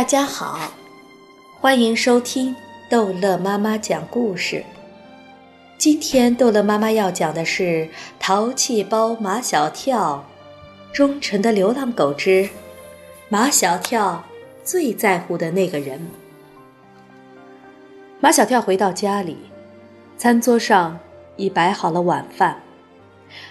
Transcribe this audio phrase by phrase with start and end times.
[0.00, 0.72] 大家好，
[1.60, 2.56] 欢迎收听
[2.88, 4.64] 逗乐妈妈讲故事。
[5.76, 7.62] 今天逗乐妈妈要讲的是
[8.18, 10.24] 《淘气包马小跳》，
[10.96, 12.48] 忠诚的流浪狗之
[13.28, 14.24] 马小跳
[14.64, 16.08] 最在乎的那个人。
[18.20, 19.36] 马小跳回到家里，
[20.16, 20.98] 餐桌上
[21.36, 22.62] 已摆好了晚饭。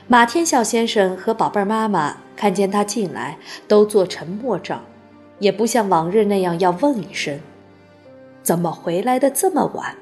[0.07, 3.37] 马天笑先生和宝贝儿妈妈看见他进来，
[3.67, 4.83] 都做沉默状。
[5.39, 7.39] 也不像往日那样要问一声
[8.43, 9.95] ：“怎么回来的这么晚？”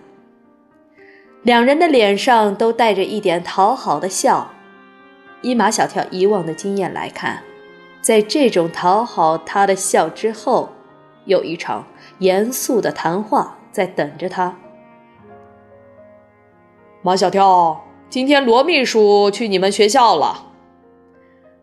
[1.44, 4.52] 两人的脸上都带着一点讨好的笑。
[5.42, 7.44] 依马小跳以往的经验来看，
[8.02, 10.70] 在这种讨好他的笑之后，
[11.26, 11.86] 有一场
[12.20, 14.58] 严肃的谈话在等着他。
[17.04, 20.48] 马小跳，今天罗秘书去你们学校了。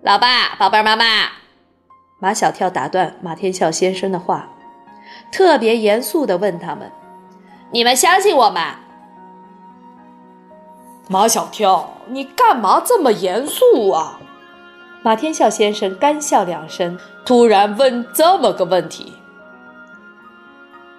[0.03, 1.44] 老爸，宝贝儿妈妈。
[2.25, 4.49] 马小跳打断马天笑先生的话，
[5.31, 6.91] 特别严肃地问他们
[7.71, 8.77] ：“你们相信我吗？”
[11.07, 14.19] 马小跳，你干嘛这么严肃啊？
[15.03, 19.13] 马天笑先生干笑两声，突然问这么个问题：“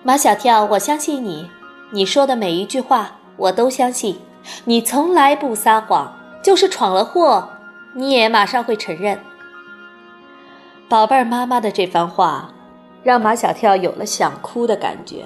[0.06, 1.50] 马小跳，我相信你，
[1.90, 4.22] 你说的每一句话我都相信，
[4.66, 7.50] 你从来不撒谎，就是闯了祸，
[7.96, 9.20] 你也马上会承认。”
[10.88, 12.50] 宝贝儿妈妈的这番话，
[13.04, 15.26] 让马小跳有了想哭的感觉。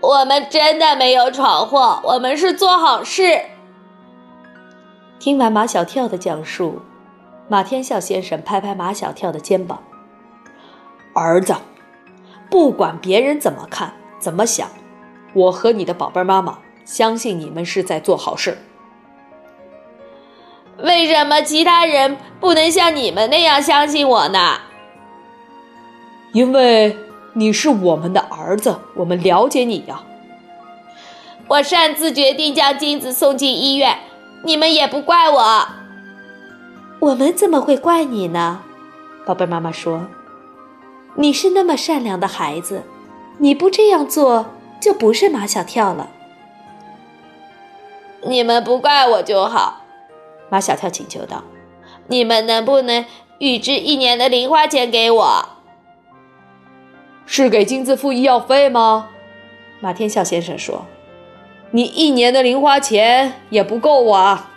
[0.00, 3.38] 我们真的没有闯祸，我们是做好事。
[5.18, 6.80] 听完马小跳的讲述，
[7.48, 9.82] 马天笑先生拍拍马小跳的肩膀
[11.14, 11.54] ：“儿子，
[12.50, 14.70] 不管别人怎么看、怎么想，
[15.34, 18.56] 我和你的宝贝儿妈妈相信你们是在做好事。”
[20.82, 24.58] 为什么其他人不能像你们那样相信我呢？
[26.32, 26.96] 因为
[27.34, 30.02] 你是我们的儿子，我们了解你呀。
[31.46, 33.98] 我擅自决定将金子送进医院，
[34.44, 35.68] 你们也不怪我。
[36.98, 38.62] 我们怎么会怪你呢？
[39.24, 40.06] 宝贝妈妈说
[41.14, 42.82] ：“你是那么善良的孩子，
[43.38, 44.46] 你不这样做
[44.80, 46.08] 就不是马小跳了。
[48.24, 49.80] 你们不怪我就好。”
[50.52, 51.42] 马小跳请求道
[52.08, 53.06] ：“你们能不能
[53.38, 55.48] 预支一年的零花钱给我？
[57.24, 59.08] 是给金子付医药费吗？”
[59.80, 60.84] 马天笑先生说
[61.72, 64.50] ：“你一年的零花钱也不够啊。”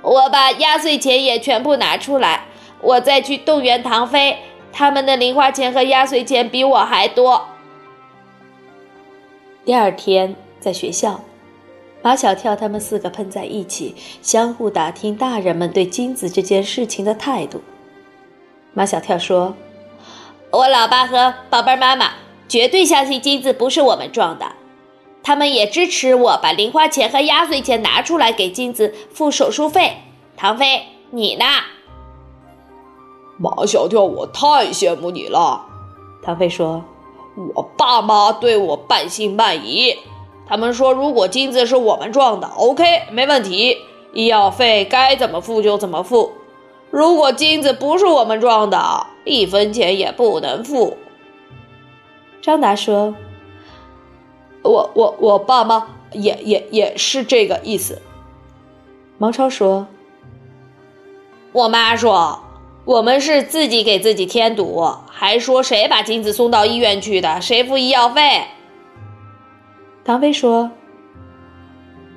[0.00, 2.44] 我把压岁钱也全部拿出来，
[2.80, 4.38] 我再去动员唐飞，
[4.72, 7.48] 他们的零花钱和压岁钱比我还多。
[9.64, 11.20] 第二天在学校。
[12.00, 17.60] 马小跳他们四个碰在一起，相互打听大人们对金子这件事情的态度。
[18.72, 19.54] 马小跳说
[20.52, 22.12] ：“我老爸和宝贝妈妈
[22.48, 24.52] 绝对相信金子不是我们撞的，
[25.24, 29.96] 他们也支持我把零花钱和压岁钱拿出来给金子付手术费。”
[30.36, 31.44] 唐飞，你呢？
[33.38, 35.66] 马小跳，我太羡慕你了。
[36.22, 36.84] 唐飞说
[37.54, 39.96] ：“我爸妈对我半信半疑。”
[40.48, 43.76] 他们说：“如果金子是我们撞的，OK，没问题，
[44.14, 46.32] 医药费该怎么付就怎么付。
[46.90, 50.96] 如果金子不是我们撞的，一分钱也不能付。”
[52.40, 53.14] 张达说
[54.64, 58.00] ：“我我我爸妈也也也是这个意思。”
[59.18, 59.86] 毛超说
[61.52, 62.40] ：“我妈说
[62.86, 68.46] 我们是自己给自己添堵，还说谁把金子送到医院去的，谁付医药费。”
[70.08, 70.70] 唐飞说：“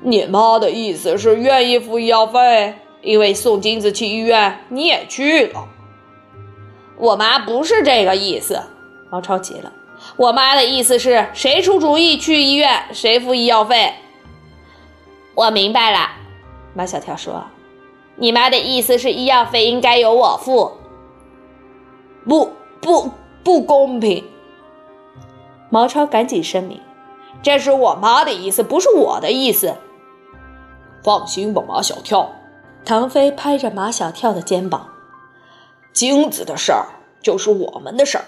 [0.02, 5.68] 你妈的意思是愿意付医药费，因为送金子去医院你也去了。”
[6.98, 8.64] 我妈不是这个意思。
[9.10, 9.74] 毛超急了
[10.16, 13.94] ：“我妈的意思是谁出主意去医院，谁付医药费。”
[15.36, 16.12] 我明白了。
[16.74, 17.44] 马小跳说
[18.16, 20.72] ：“你妈的意思是医药费应该由我付。”
[22.24, 23.12] 不不
[23.44, 24.24] 不公平！
[25.70, 26.80] 毛超赶紧声明。
[27.44, 29.76] 这是我妈的意思，不是我的意思。
[31.04, 32.32] 放心吧，马小跳。
[32.86, 34.90] 唐飞拍着马小跳的肩膀
[35.94, 36.88] ：“精子的事儿
[37.22, 38.26] 就是我们的事儿，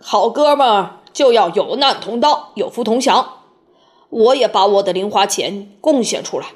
[0.00, 3.38] 好哥们就要有难同当，有福同享。
[4.08, 6.48] 我也把我的零花钱贡献出来。”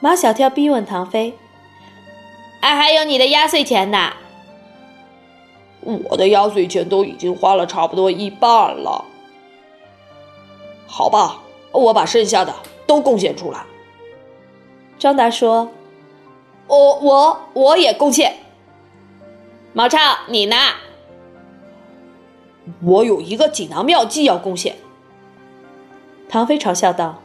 [0.00, 1.36] 马小跳逼问唐飞
[2.62, 4.12] ：“哎，还有你的压岁钱呢
[6.10, 9.04] ？”“我的压岁钱都已经花了差不多一半了。”
[10.86, 11.42] 好吧，
[11.72, 12.54] 我把剩下的
[12.86, 13.64] 都贡献出来。
[14.98, 15.68] 张达说
[16.68, 18.36] ：“我我我也贡献。”
[19.74, 19.98] 毛超，
[20.28, 20.56] 你呢？
[22.82, 24.76] 我有一个锦囊妙计要贡献。
[26.28, 27.20] 唐飞嘲笑道：“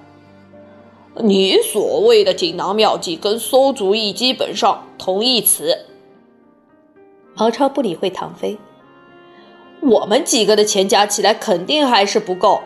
[1.24, 5.86] 你所谓的锦囊妙计跟馊主意基本上同义词。”
[7.36, 8.60] 毛超不理会唐飞。
[9.82, 12.62] 我们几个的钱加起来肯定还是不够。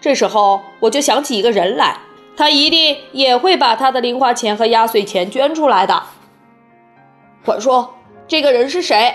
[0.00, 1.98] 这时候我就想起一个人来，
[2.36, 6.02] 他一定也会把他的零花钱和压岁钱捐出来的。
[7.44, 7.94] 快说，
[8.26, 9.14] 这个人是谁？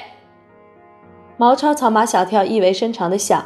[1.38, 3.46] 毛超朝马小跳意味深长的笑。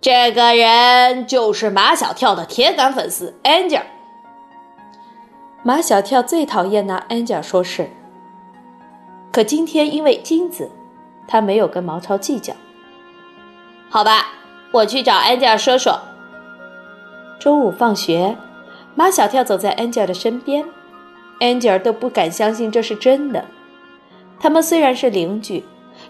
[0.00, 3.82] 这个人就是马小跳的铁杆粉丝 Angel。
[5.62, 7.90] 马小跳最讨厌拿 Angel 说事，
[9.32, 10.70] 可今天因为金子。
[11.30, 12.54] 他没有跟毛超计较，
[13.90, 14.28] 好吧，
[14.70, 16.00] 我去找安吉尔说说。
[17.38, 18.36] 中午放学，
[18.94, 20.64] 马小跳走在安吉尔的身边
[21.40, 23.44] 安吉尔都不敢相信这是真的。
[24.40, 25.64] 他们虽然是邻居，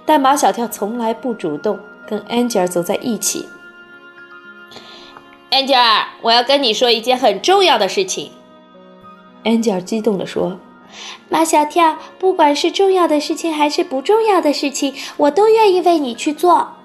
[0.05, 3.49] 但马小跳从来不主动跟安吉尔走在一起。
[5.51, 8.33] 安吉尔我要跟你说一件很重要的事情。
[9.45, 10.59] 安吉尔激动地说。
[11.29, 16.78] 马小跳，不管是重要的事情还是不重要的事情，我都愿意为你去做。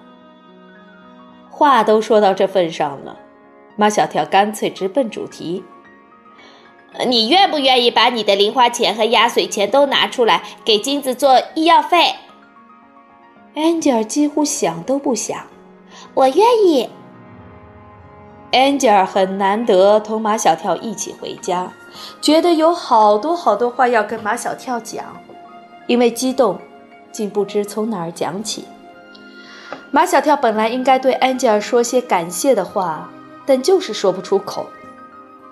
[1.55, 3.15] 话都说到这份上了，
[3.75, 5.63] 马小跳干脆直奔主题
[7.07, 12.15] ：“你愿不愿意把你的零花钱和压岁钱都拿出来给金子做医药费
[13.55, 15.45] ？”Angel 几乎想都不想
[16.15, 16.89] ：“我愿意。”
[18.51, 21.71] Angel 很难得同马小跳一起回家。
[22.19, 25.05] 觉得有好多好多话要跟马小跳讲，
[25.85, 26.57] 因为激动，
[27.11, 28.65] 竟不知从哪儿讲起。
[29.95, 33.07] 马小跳本来应该对安吉尔说些感谢的话，
[33.45, 34.65] 但就是说不出口。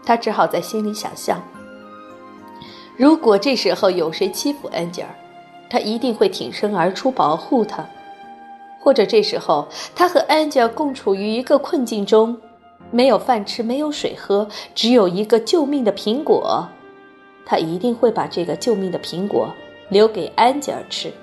[0.03, 1.39] 他只好在心里想象：
[2.97, 5.09] 如果这时候有谁欺负安吉尔，
[5.69, 7.83] 他一定会挺身而出保护他；
[8.79, 12.35] 或者这时候他和安吉尔共处于一个困境中。
[12.89, 16.67] 没有饭吃，没有水喝，只有一个救命的苹果，
[17.45, 19.53] 他一定会把这个救命的苹果
[19.89, 21.13] 留给安吉尔吃。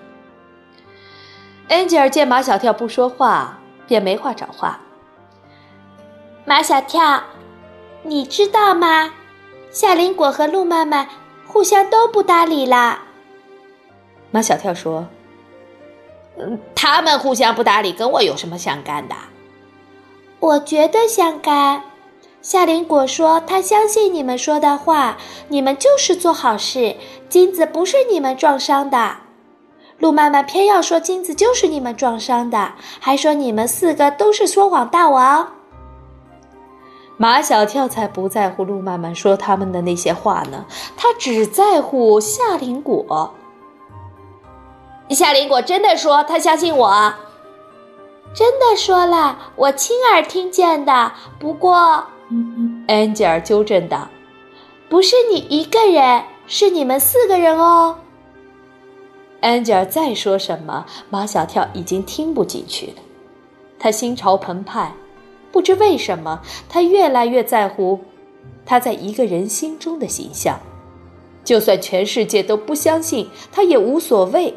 [1.69, 4.81] 安吉尔见马小跳不说话，便没话找话。
[6.47, 7.23] 马小跳，
[8.03, 9.13] 你知道吗？
[9.71, 11.07] 夏林果和陆妈妈
[11.47, 13.03] 互相都不搭理啦。
[14.31, 15.07] 马小跳说
[16.41, 19.15] ：“嗯，他们互相不搭理，跟我有什么相干的？”
[20.41, 21.83] 我觉得相干。
[22.41, 25.19] 夏林果说：“他相信你们说的话，
[25.49, 26.97] 你们就是做好事。
[27.29, 29.17] 金子不是你们撞伤的。”
[29.99, 35.55] 陆妈妈偏要说金子就是你们撞伤的，还说你们四个都是说谎大王。
[37.17, 40.65] 马小跳才不在乎陆曼曼说他们的那些话呢，
[40.97, 43.35] 他只在乎夏林果。
[45.11, 47.15] 夏林果真的说他相信我。
[48.35, 51.13] 真的说了，我亲耳听见的。
[51.41, 52.05] 不过，
[52.87, 54.07] 安吉尔纠正道
[54.89, 57.97] ：“不是你一个人，是你们四个人哦。”
[59.41, 62.95] 安吉尔再说什么，马小跳已经听不进去了。
[63.79, 64.93] 他心潮澎湃，
[65.53, 68.01] 不知为什么，他越来越在乎
[68.67, 70.59] 他在一个人心中的形象。
[71.45, 74.55] 就算全世界都不相信，他也无所谓，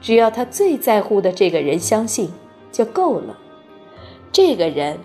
[0.00, 2.30] 只要他最在乎的这个人相信。
[2.72, 3.36] 就够了，
[4.30, 4.96] 这个人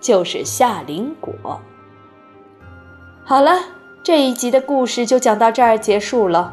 [0.00, 1.32] 就是夏林果。
[3.24, 3.60] 好了，
[4.02, 6.52] 这一集的故事就讲到这儿结束了，